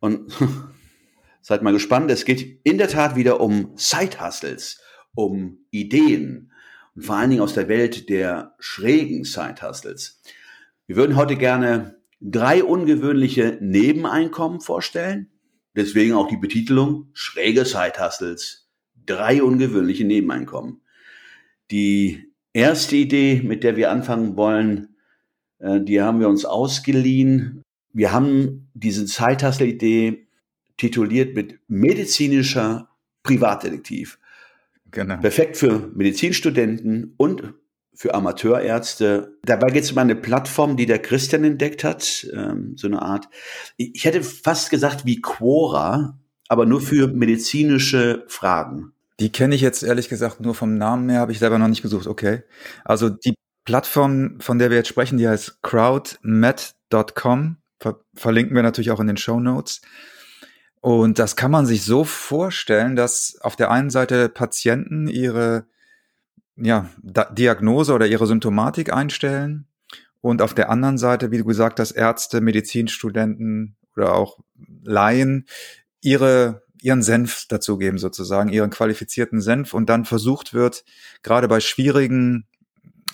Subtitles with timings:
[0.00, 0.32] und
[1.40, 4.80] seid mal gespannt, es geht in der Tat wieder um Side-Hustles,
[5.14, 6.52] um Ideen
[6.94, 10.22] und vor allen Dingen aus der Welt der schrägen Side-Hustles.
[10.86, 15.30] Wir würden heute gerne drei ungewöhnliche Nebeneinkommen vorstellen.
[15.74, 18.70] Deswegen auch die Betitelung schräge Side-Hustles.
[19.04, 20.80] Drei ungewöhnliche Nebeneinkommen.
[21.70, 24.96] Die erste Idee, mit der wir anfangen wollen,
[25.58, 27.62] äh, die haben wir uns ausgeliehen
[27.96, 30.26] wir haben diese Zeithassel-Idee
[30.76, 32.90] tituliert mit medizinischer
[33.22, 34.18] Privatdetektiv.
[34.90, 35.16] Genau.
[35.16, 37.54] Perfekt für Medizinstudenten und
[37.94, 39.38] für Amateurärzte.
[39.46, 43.30] Dabei geht es um eine Plattform, die der Christian entdeckt hat, ähm, so eine Art.
[43.78, 46.18] Ich hätte fast gesagt wie Quora,
[46.48, 48.92] aber nur für medizinische Fragen.
[49.20, 51.80] Die kenne ich jetzt ehrlich gesagt nur vom Namen her, habe ich selber noch nicht
[51.80, 52.06] gesucht.
[52.06, 52.42] Okay.
[52.84, 53.32] Also die
[53.64, 59.06] Plattform, von der wir jetzt sprechen, die heißt crowdmed.com ver verlinken wir natürlich auch in
[59.06, 59.80] den Show Notes.
[60.80, 65.66] Und das kann man sich so vorstellen, dass auf der einen Seite Patienten ihre
[66.56, 69.66] ja, Diagnose oder ihre Symptomatik einstellen
[70.20, 74.38] und auf der anderen Seite, wie du gesagt hast, Ärzte, Medizinstudenten oder auch
[74.84, 75.46] Laien
[76.00, 80.84] ihre ihren Senf dazugeben sozusagen, ihren qualifizierten Senf und dann versucht wird,
[81.22, 82.46] gerade bei schwierigen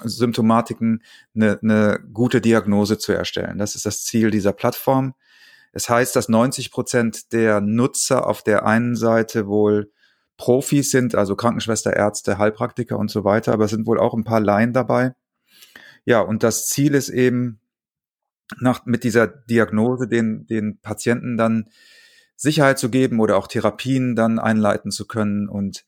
[0.02, 1.02] Symptomatiken
[1.34, 3.58] eine, eine gute Diagnose zu erstellen.
[3.58, 5.14] Das ist das Ziel dieser Plattform.
[5.72, 9.90] Es heißt, dass 90 Prozent der Nutzer auf der einen Seite wohl
[10.36, 14.24] Profis sind, also Krankenschwester, Ärzte, Heilpraktiker und so weiter, aber es sind wohl auch ein
[14.24, 15.14] paar Laien dabei.
[16.04, 17.60] Ja, und das Ziel ist eben,
[18.60, 21.68] nach, mit dieser Diagnose den, den Patienten dann
[22.36, 25.84] Sicherheit zu geben oder auch Therapien dann einleiten zu können und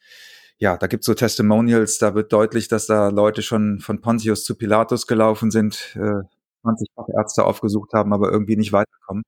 [0.59, 4.54] ja, da gibt's so Testimonials, da wird deutlich, dass da Leute schon von Pontius zu
[4.54, 6.22] Pilatus gelaufen sind, äh,
[6.62, 9.25] 20 Fachärzte aufgesucht haben, aber irgendwie nicht weiterkommen.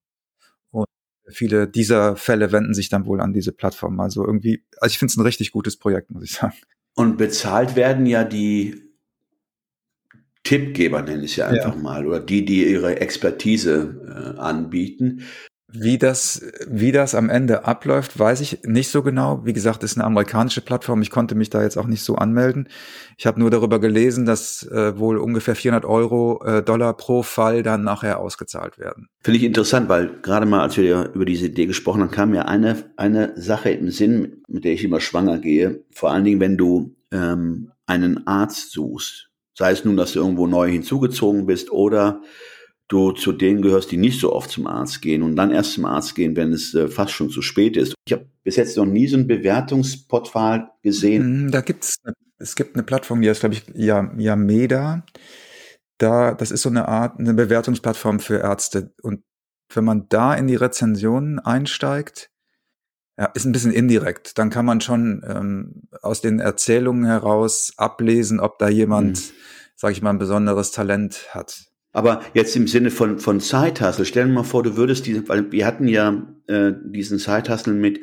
[0.70, 0.87] Und
[1.28, 4.00] viele dieser Fälle wenden sich dann wohl an diese Plattform.
[4.00, 6.54] Also irgendwie, also ich finde es ein richtig gutes Projekt, muss ich sagen.
[6.94, 8.87] Und bezahlt werden ja die
[10.44, 11.82] Tippgeber, nenne ich es ja einfach ja.
[11.82, 15.25] mal, oder die, die ihre Expertise äh, anbieten.
[15.78, 19.44] Wie das, wie das am Ende abläuft, weiß ich nicht so genau.
[19.44, 21.03] Wie gesagt, ist eine amerikanische Plattform.
[21.03, 22.69] Ich konnte mich da jetzt auch nicht so anmelden.
[23.19, 27.62] Ich habe nur darüber gelesen, dass äh, wohl ungefähr 400 Euro äh, Dollar pro Fall
[27.62, 29.09] dann nachher ausgezahlt werden.
[29.22, 32.48] Finde ich interessant, weil gerade mal, als wir über diese Idee gesprochen haben, kam mir
[32.48, 35.84] eine, eine Sache im Sinn, mit der ich immer schwanger gehe.
[35.91, 39.31] Vor allen Dingen, wenn du ähm, einen Arzt suchst.
[39.54, 42.20] Sei es nun, dass du irgendwo neu hinzugezogen bist oder
[42.88, 45.84] du zu denen gehörst, die nicht so oft zum Arzt gehen und dann erst zum
[45.84, 47.94] Arzt gehen, wenn es äh, fast schon zu spät ist.
[48.06, 51.46] Ich habe bis jetzt noch nie so ein Bewertungsportal gesehen.
[51.46, 51.96] Mhm, da gibt's
[52.38, 55.04] es gibt eine Plattform, die heißt glaube ich Yameda.
[55.98, 59.22] Da das ist so eine Art eine Bewertungsplattform für Ärzte und
[59.75, 62.30] wenn man da in die Rezensionen einsteigt,
[63.19, 64.38] ja, ist ein bisschen indirekt.
[64.38, 69.32] Dann kann man schon ähm, aus den Erzählungen heraus ablesen, ob da jemand, mhm.
[69.75, 71.66] sage ich mal, ein besonderes Talent hat.
[71.96, 75.50] Aber jetzt im Sinne von, von Zeithassel, stell dir mal vor, du würdest diesen, weil
[75.50, 78.00] wir hatten ja äh, diesen Zeithassel mit,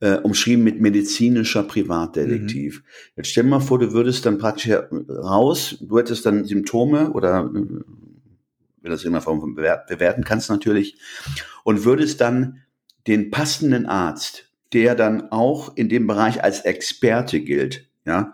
[0.00, 2.78] äh, umschrieben mit medizinischer Privatdetektiv.
[2.78, 2.88] Mhm.
[3.16, 4.72] Jetzt stell dir mal vor, du würdest dann praktisch
[5.10, 7.84] raus, du hättest dann Symptome oder äh,
[8.80, 10.96] wenn das immer von bewerten kannst natürlich,
[11.64, 12.62] und würdest dann
[13.06, 18.32] den passenden Arzt, der dann auch in dem Bereich als Experte gilt, ja,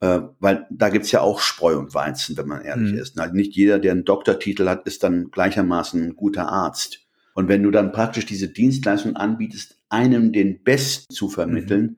[0.00, 2.98] äh, weil da gibt's ja auch Spreu und Weizen, wenn man ehrlich mhm.
[2.98, 3.18] ist.
[3.18, 7.06] Also nicht jeder, der einen Doktortitel hat, ist dann gleichermaßen ein guter Arzt.
[7.34, 11.96] Und wenn du dann praktisch diese Dienstleistung anbietest, einem den Besten zu vermitteln, mhm.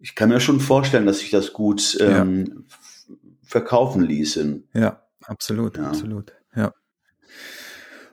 [0.00, 2.64] ich kann mir schon vorstellen, dass sich das gut ähm,
[3.08, 3.16] ja.
[3.44, 4.62] verkaufen ließe.
[4.74, 5.88] Ja, absolut, ja.
[5.88, 6.32] absolut.
[6.56, 6.74] Ja.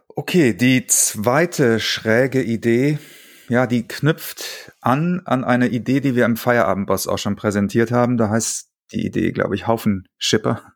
[0.07, 2.99] Okay, die zweite schräge Idee,
[3.47, 8.17] ja, die knüpft an an eine Idee, die wir im Feierabendboss auch schon präsentiert haben.
[8.17, 10.73] Da heißt die Idee, glaube ich, Haufen Schipper,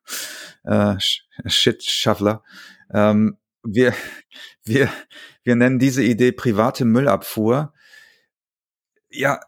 [0.64, 0.96] äh,
[1.48, 2.44] Shit Shuffler.
[2.94, 3.94] Ähm, wir,
[4.64, 4.90] wir,
[5.44, 7.74] wir nennen diese Idee private Müllabfuhr.
[9.10, 9.40] Ja,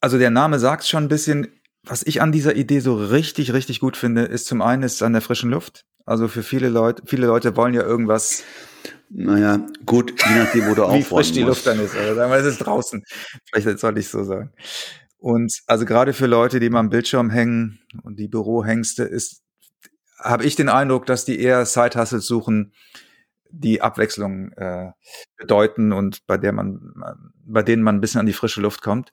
[0.00, 1.48] also der Name sagt schon ein bisschen,
[1.84, 5.02] was ich an dieser Idee so richtig, richtig gut finde, ist zum einen ist es
[5.02, 5.84] an der frischen Luft.
[6.04, 8.42] Also für viele Leute, viele Leute wollen ja irgendwas.
[9.08, 11.94] Naja, gut, je nachdem, wo du Wie frisch die Luft dann ist.
[11.94, 13.04] Oder sagen wir, es ist draußen.
[13.52, 14.52] Vielleicht soll ich so sagen.
[15.22, 19.40] Und also gerade für Leute, die mal am Bildschirm hängen und die Bürohengste ist,
[20.18, 22.74] habe ich den Eindruck, dass die eher Side-Hustles suchen,
[23.48, 24.90] die Abwechslung äh,
[25.36, 26.92] bedeuten und bei der man,
[27.46, 29.12] bei denen man ein bisschen an die frische Luft kommt.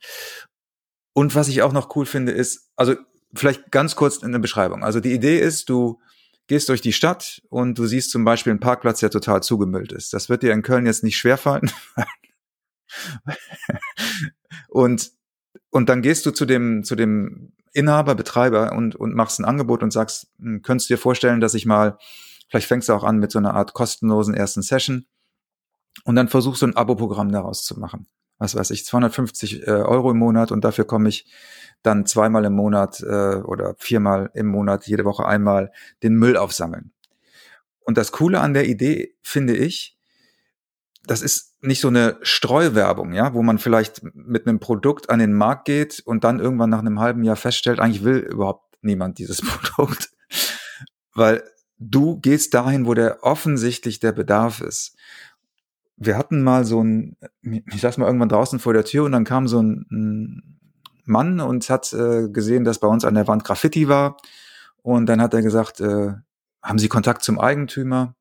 [1.13, 2.95] Und was ich auch noch cool finde, ist, also
[3.35, 4.83] vielleicht ganz kurz in der Beschreibung.
[4.83, 6.01] Also die Idee ist, du
[6.47, 10.13] gehst durch die Stadt und du siehst zum Beispiel einen Parkplatz, der total zugemüllt ist.
[10.13, 11.69] Das wird dir in Köln jetzt nicht schwerfallen.
[14.69, 15.18] und,
[15.69, 19.83] und dann gehst du zu dem, zu dem Inhaber, Betreiber und, und machst ein Angebot
[19.83, 21.97] und sagst, hm, könntest du dir vorstellen, dass ich mal,
[22.49, 25.05] vielleicht fängst du auch an mit so einer Art kostenlosen ersten Session
[26.03, 28.07] und dann versuchst du ein Abo-Programm daraus zu machen
[28.39, 31.25] was weiß ich, 250 äh, Euro im Monat und dafür komme ich
[31.83, 35.71] dann zweimal im Monat äh, oder viermal im Monat, jede Woche einmal
[36.01, 36.91] den Müll aufsammeln.
[37.81, 39.97] Und das Coole an der Idee finde ich,
[41.05, 45.33] das ist nicht so eine Streuwerbung, ja, wo man vielleicht mit einem Produkt an den
[45.33, 49.41] Markt geht und dann irgendwann nach einem halben Jahr feststellt, eigentlich will überhaupt niemand dieses
[49.41, 50.11] Produkt,
[51.13, 51.43] weil
[51.77, 54.95] du gehst dahin, wo der offensichtlich der Bedarf ist
[56.01, 59.25] wir hatten mal so ein, ich saß mal irgendwann draußen vor der Tür und dann
[59.25, 60.59] kam so ein,
[61.09, 64.17] Mann und hat äh, gesehen, dass bei uns an der Wand Graffiti war.
[64.81, 66.13] Und dann hat er gesagt, äh,
[66.61, 68.15] haben Sie Kontakt zum Eigentümer?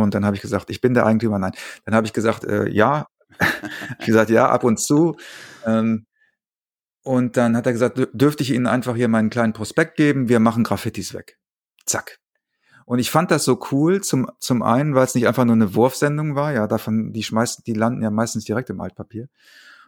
[0.00, 1.38] Und dann habe ich gesagt, ich bin der Eigentümer.
[1.38, 1.52] Nein.
[1.84, 3.06] Dann habe ich gesagt, äh, ja.
[3.98, 5.16] ich gesagt, ja, ab und zu.
[5.64, 6.06] Ähm,
[7.02, 10.28] und dann hat er gesagt, dürfte ich Ihnen einfach hier meinen kleinen Prospekt geben?
[10.28, 11.38] Wir machen Graffitis weg.
[11.84, 12.18] Zack.
[12.84, 15.74] Und ich fand das so cool, zum, zum einen, weil es nicht einfach nur eine
[15.74, 19.28] Wurfsendung war, ja, davon, die schmeißen, die landen ja meistens direkt im Altpapier.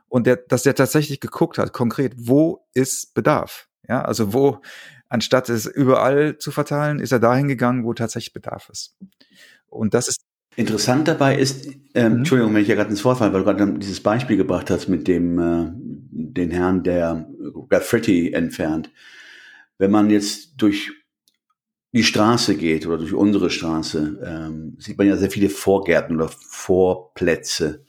[0.08, 3.68] Und der, dass der tatsächlich geguckt hat, konkret, wo ist Bedarf?
[3.88, 4.60] Ja, also wo,
[5.08, 8.96] anstatt es überall zu verteilen, ist er dahin gegangen, wo tatsächlich Bedarf ist.
[9.74, 10.20] Und das ist
[10.56, 12.18] Interessant dabei ist, ähm, mhm.
[12.18, 14.88] Entschuldigung, wenn ich ja gerade ins Wort falle, weil du gerade dieses Beispiel gebracht hast
[14.88, 17.28] mit dem äh, den Herrn, der
[17.68, 18.90] Graffiti entfernt.
[19.78, 20.92] Wenn man jetzt durch
[21.92, 26.28] die Straße geht oder durch unsere Straße, ähm, sieht man ja sehr viele Vorgärten oder
[26.28, 27.84] Vorplätze.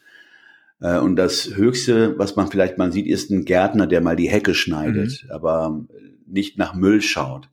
[0.80, 4.30] Äh, und das Höchste, was man vielleicht mal sieht, ist ein Gärtner, der mal die
[4.30, 5.32] Hecke schneidet, mhm.
[5.32, 5.86] aber
[6.26, 7.50] nicht nach Müll schaut.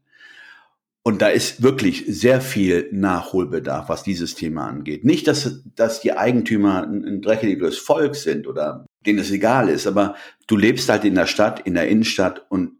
[1.05, 5.05] Und da ist wirklich sehr viel Nachholbedarf, was dieses Thema angeht.
[5.05, 10.15] Nicht, dass, dass die Eigentümer ein, dreckiges Volk sind oder denen es egal ist, aber
[10.47, 12.75] du lebst halt in der Stadt, in der Innenstadt und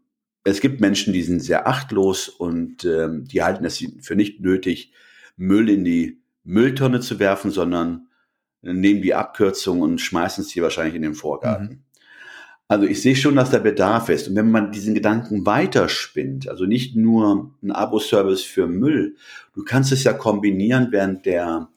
[0.45, 4.93] es gibt Menschen, die sind sehr achtlos und ähm, die halten es für nicht nötig,
[5.35, 8.07] Müll in die Mülltonne zu werfen, sondern
[8.61, 11.67] nehmen die Abkürzung und schmeißen es hier wahrscheinlich in den Vorgarten.
[11.67, 11.83] Mhm.
[12.67, 14.27] Also ich sehe schon, dass da Bedarf ist.
[14.27, 19.15] Und wenn man diesen Gedanken weiterspinnt, also nicht nur ein Abo-Service für Müll,
[19.53, 21.69] du kannst es ja kombinieren während der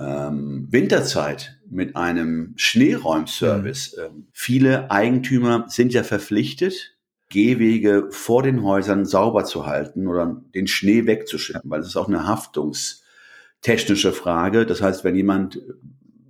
[0.00, 3.96] ähm, Winterzeit mit einem Schneeräumservice.
[3.96, 4.02] Mhm.
[4.02, 6.96] Ähm, viele Eigentümer sind ja verpflichtet,
[7.30, 12.08] Gehwege vor den Häusern sauber zu halten oder den Schnee wegzuschippen, weil es ist auch
[12.08, 14.66] eine haftungstechnische Frage.
[14.66, 15.60] Das heißt, wenn jemand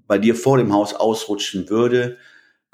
[0.07, 2.17] bei dir vor dem Haus ausrutschen würde,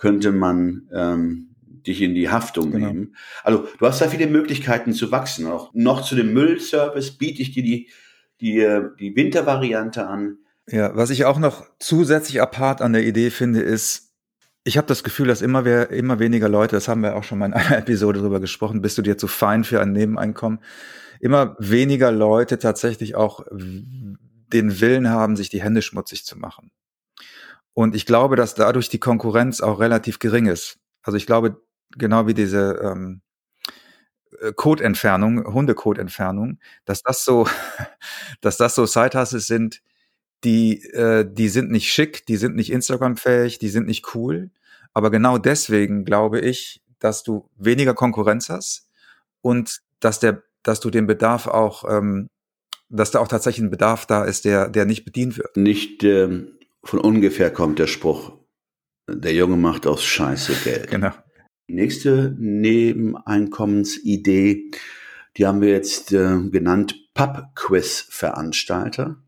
[0.01, 1.51] könnte man ähm,
[1.87, 2.89] dich in die Haftung genau.
[2.89, 3.17] nehmen.
[3.45, 5.47] Also du hast da viele Möglichkeiten zu wachsen.
[5.47, 7.89] Auch noch zu dem Müllservice biete ich dir die,
[8.41, 10.39] die, die Wintervariante an.
[10.69, 14.15] Ja, was ich auch noch zusätzlich apart an der Idee finde, ist,
[14.65, 17.39] ich habe das Gefühl, dass immer, wer, immer weniger Leute, das haben wir auch schon
[17.39, 20.61] mal in einer Episode drüber gesprochen, bist du dir zu fein für ein Nebeneinkommen,
[21.21, 26.71] immer weniger Leute tatsächlich auch den Willen haben, sich die Hände schmutzig zu machen.
[27.81, 30.79] Und ich glaube, dass dadurch die Konkurrenz auch relativ gering ist.
[31.03, 31.63] Also ich glaube,
[31.97, 33.23] genau wie diese ähm,
[34.39, 37.49] äh, Code-Entfernung, Hundecode-Entfernung, dass das so,
[38.43, 39.81] dass das so Side-Hustles sind,
[40.45, 44.51] die, äh, die sind nicht schick, die sind nicht Instagram-fähig, die sind nicht cool.
[44.93, 48.91] Aber genau deswegen glaube ich, dass du weniger Konkurrenz hast
[49.41, 52.29] und dass der, dass du den Bedarf auch, ähm,
[52.91, 55.57] dass da auch tatsächlich ein Bedarf da ist, der, der nicht bedient wird.
[55.57, 58.37] Nicht ähm, von ungefähr kommt der Spruch,
[59.09, 60.91] der Junge macht aus Scheiße Geld.
[60.91, 61.13] Genau.
[61.69, 64.71] Die nächste Nebeneinkommensidee,
[65.37, 69.23] die haben wir jetzt äh, genannt Pub-Quiz-Veranstalter.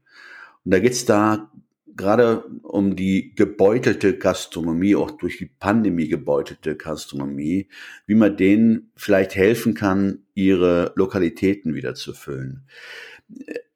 [0.64, 1.52] Und da geht's da
[1.96, 7.68] gerade um die gebeutelte Gastronomie, auch durch die Pandemie gebeutelte Gastronomie,
[8.06, 12.66] wie man denen vielleicht helfen kann, ihre Lokalitäten wieder zu füllen.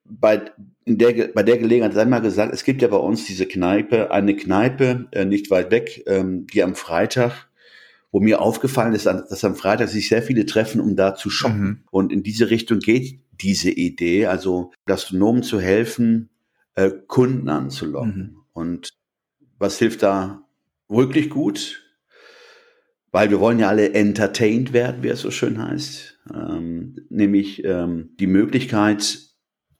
[0.04, 0.50] Bei
[0.86, 4.36] der, bei der Gelegenheit sei mal gesagt, es gibt ja bei uns diese Kneipe, eine
[4.36, 7.48] Kneipe äh, nicht weit weg, ähm, die am Freitag
[8.16, 11.62] wo mir aufgefallen ist, dass am Freitag sich sehr viele treffen, um da zu shoppen.
[11.62, 11.80] Mhm.
[11.90, 16.30] Und in diese Richtung geht diese Idee, also Gastronomen zu helfen,
[16.76, 18.16] äh, Kunden anzulocken.
[18.16, 18.42] Mhm.
[18.54, 18.88] Und
[19.58, 20.48] was hilft da
[20.88, 21.82] wirklich gut?
[23.10, 26.18] Weil wir wollen ja alle entertained werden, wie es so schön heißt.
[26.34, 29.18] Ähm, nämlich ähm, die Möglichkeit,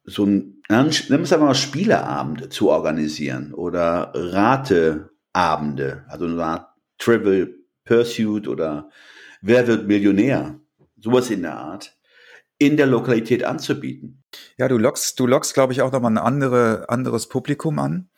[0.04, 6.68] so ein, nennen wir es mal Spieleabend zu organisieren oder Rateabende, also eine Art
[6.99, 7.54] Trivial
[7.85, 8.90] Pursuit oder
[9.42, 10.58] Wer wird Millionär,
[11.00, 11.96] sowas in der Art,
[12.58, 14.25] in der Lokalität anzubieten.
[14.56, 18.08] Ja, du lockst, du lockst, glaube ich, auch nochmal ein andere, anderes Publikum an.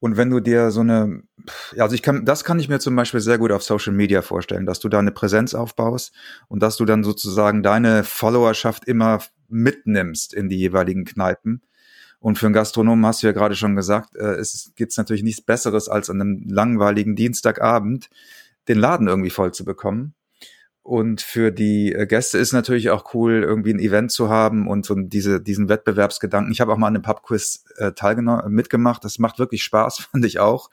[0.00, 1.22] Und wenn du dir so eine,
[1.78, 4.66] also ich kann, das kann ich mir zum Beispiel sehr gut auf Social Media vorstellen,
[4.66, 6.12] dass du da eine Präsenz aufbaust
[6.48, 11.62] und dass du dann sozusagen deine Followerschaft immer mitnimmst in die jeweiligen Kneipen.
[12.26, 15.40] Und für einen Gastronomen hast du ja gerade schon gesagt, äh, es gibt natürlich nichts
[15.42, 18.10] Besseres als an einem langweiligen Dienstagabend
[18.66, 20.12] den Laden irgendwie voll zu bekommen.
[20.82, 24.84] Und für die äh, Gäste ist natürlich auch cool, irgendwie ein Event zu haben und
[24.84, 26.50] so diese, diesen Wettbewerbsgedanken.
[26.50, 29.04] Ich habe auch mal an einem Pubquiz äh, teilgenommen, mitgemacht.
[29.04, 30.72] Das macht wirklich Spaß, fand ich auch.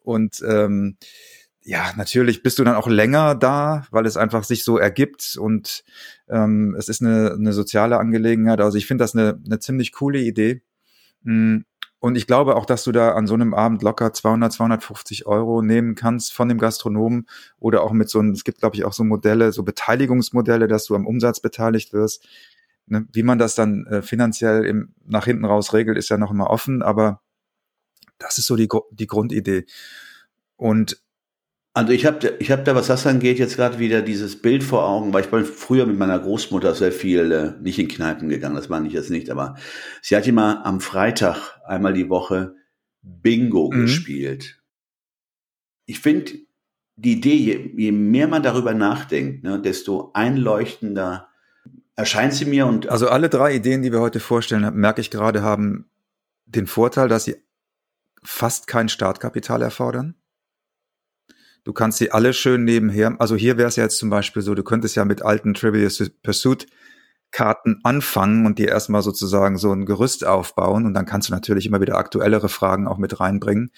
[0.00, 0.98] Und ähm,
[1.62, 5.84] ja, natürlich bist du dann auch länger da, weil es einfach sich so ergibt und
[6.28, 8.60] ähm, es ist eine, eine soziale Angelegenheit.
[8.60, 10.60] Also ich finde das eine, eine ziemlich coole Idee.
[11.24, 11.64] Hm,
[11.98, 15.62] und ich glaube auch, dass du da an so einem Abend locker 200, 250 Euro
[15.62, 17.28] nehmen kannst von dem Gastronomen
[17.60, 20.86] oder auch mit so einem, es gibt glaube ich auch so Modelle, so Beteiligungsmodelle, dass
[20.86, 22.26] du am Umsatz beteiligt wirst.
[22.86, 23.06] Ne?
[23.12, 26.50] Wie man das dann äh, finanziell im, nach hinten raus regelt, ist ja noch immer
[26.50, 27.20] offen, aber
[28.18, 29.66] das ist so die, die Grundidee.
[30.56, 31.00] Und
[31.74, 34.86] also ich habe ich hab da, was das angeht, jetzt gerade wieder dieses Bild vor
[34.86, 38.56] Augen, weil ich bin früher mit meiner Großmutter sehr viel äh, nicht in Kneipen gegangen,
[38.56, 39.56] das meine ich jetzt nicht, aber
[40.02, 42.54] sie hat immer am Freitag einmal die Woche
[43.00, 43.82] Bingo mhm.
[43.82, 44.60] gespielt.
[45.86, 46.32] Ich finde
[46.96, 51.28] die Idee, je, je, mehr man darüber nachdenkt, ne, desto einleuchtender
[51.96, 52.66] erscheint sie mir.
[52.66, 55.88] Und also alle drei Ideen, die wir heute vorstellen, merke ich gerade, haben
[56.44, 57.36] den Vorteil, dass sie
[58.22, 60.14] fast kein Startkapital erfordern
[61.64, 64.54] Du kannst sie alle schön nebenher, also hier wäre es ja jetzt zum Beispiel so,
[64.54, 65.90] du könntest ja mit alten Trivial
[66.22, 66.66] Pursuit
[67.30, 71.66] Karten anfangen und dir erstmal sozusagen so ein Gerüst aufbauen und dann kannst du natürlich
[71.66, 73.70] immer wieder aktuellere Fragen auch mit reinbringen.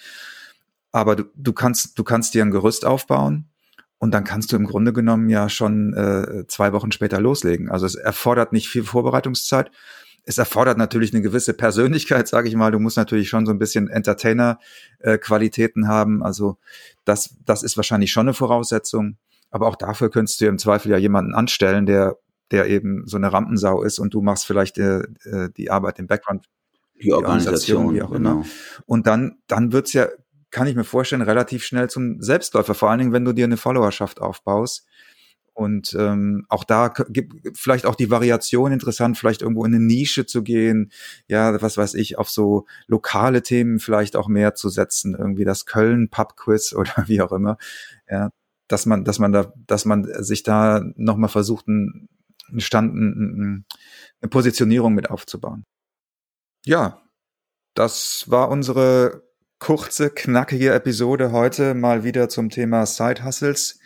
[0.91, 3.49] Aber du, du kannst, du kannst dir ein Gerüst aufbauen
[3.97, 7.71] und dann kannst du im Grunde genommen ja schon äh, zwei Wochen später loslegen.
[7.71, 9.71] Also es erfordert nicht viel Vorbereitungszeit
[10.25, 12.71] es erfordert natürlich eine gewisse Persönlichkeit, sage ich mal.
[12.71, 16.23] Du musst natürlich schon so ein bisschen Entertainer-Qualitäten äh, haben.
[16.23, 16.57] Also
[17.05, 19.17] das, das ist wahrscheinlich schon eine Voraussetzung.
[19.51, 22.17] Aber auch dafür könntest du im Zweifel ja jemanden anstellen, der,
[22.49, 26.07] der eben so eine Rampensau ist und du machst vielleicht äh, äh die Arbeit im
[26.07, 26.49] Background.
[27.01, 28.31] Die Organisation, wie auch genau.
[28.31, 28.45] immer.
[28.85, 30.07] Und dann, dann wird's ja,
[30.49, 32.73] kann ich mir vorstellen, relativ schnell zum Selbstläufer.
[32.73, 34.87] Vor allen Dingen, wenn du dir eine Followerschaft aufbaust
[35.55, 40.25] und ähm, auch da gibt vielleicht auch die Variation interessant, vielleicht irgendwo in eine Nische
[40.25, 40.91] zu gehen,
[41.27, 45.65] ja, was weiß ich, auf so lokale Themen vielleicht auch mehr zu setzen, irgendwie das
[45.65, 47.57] Köln Pub Quiz oder wie auch immer,
[48.09, 48.31] ja,
[48.67, 52.09] dass man, dass man da, dass man sich da nochmal versucht, einen
[52.57, 55.63] Stand, eine Positionierung mit aufzubauen.
[56.65, 57.01] Ja,
[57.75, 59.23] das war unsere
[59.59, 63.79] kurze, knackige Episode heute mal wieder zum Thema Side Hustles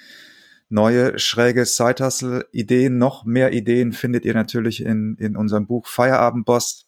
[0.69, 6.87] neue schräge Side-Hustle-Ideen, noch mehr Ideen findet ihr natürlich in, in unserem Buch Feierabendboss.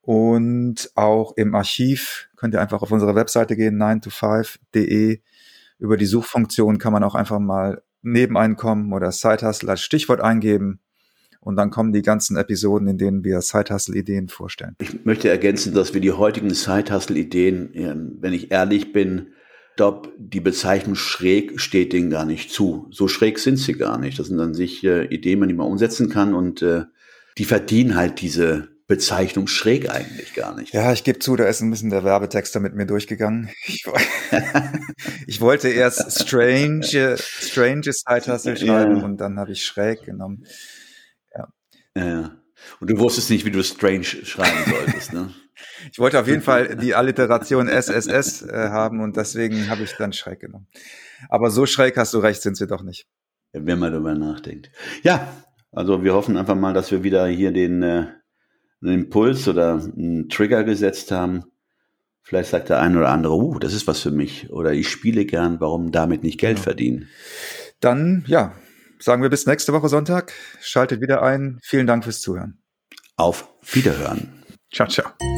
[0.00, 5.20] Und auch im Archiv könnt ihr einfach auf unsere Webseite gehen, 9to5.de.
[5.78, 10.80] Über die Suchfunktion kann man auch einfach mal Nebeneinkommen oder Side-Hustle als Stichwort eingeben.
[11.40, 14.76] Und dann kommen die ganzen Episoden, in denen wir Side-Hustle-Ideen vorstellen.
[14.80, 19.28] Ich möchte ergänzen, dass wir die heutigen Side-Hustle-Ideen, wenn ich ehrlich bin,
[19.78, 22.88] glaube, die Bezeichnung schräg steht denen gar nicht zu.
[22.90, 24.18] So schräg sind sie gar nicht.
[24.18, 26.82] Das sind dann sich äh, Ideen, die man umsetzen kann und äh,
[27.38, 30.74] die verdienen halt diese Bezeichnung schräg eigentlich gar nicht.
[30.74, 33.50] Ja, ich gebe zu, da ist ein bisschen der Werbetext da mit mir durchgegangen.
[33.66, 33.84] Ich,
[35.28, 39.04] ich wollte erst strange, strange Side Hustle schreiben ja.
[39.04, 40.44] und dann habe ich schräg genommen.
[41.34, 41.48] Ja.
[41.94, 42.36] ja.
[42.80, 45.32] Und du wusstest nicht, wie du strange schreiben solltest, ne?
[45.92, 50.12] Ich wollte auf jeden Fall die Alliteration SSS äh, haben und deswegen habe ich dann
[50.12, 50.66] schräg genommen.
[51.28, 53.06] Aber so schräg hast du recht, sind sie doch nicht.
[53.52, 54.70] Wenn man darüber nachdenkt.
[55.02, 55.32] Ja,
[55.72, 58.06] also wir hoffen einfach mal, dass wir wieder hier den, äh,
[58.82, 61.44] einen Impuls oder einen Trigger gesetzt haben.
[62.22, 64.50] Vielleicht sagt der eine oder andere, uh, das ist was für mich.
[64.50, 66.64] Oder ich spiele gern, warum damit nicht Geld genau.
[66.64, 67.08] verdienen.
[67.80, 68.54] Dann, ja,
[68.98, 70.32] sagen wir bis nächste Woche Sonntag.
[70.60, 71.58] Schaltet wieder ein.
[71.62, 72.58] Vielen Dank fürs Zuhören.
[73.16, 74.44] Auf Wiederhören.
[74.70, 75.37] Ciao, ciao.